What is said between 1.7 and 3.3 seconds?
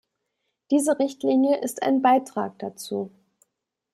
ein Beitrag dazu.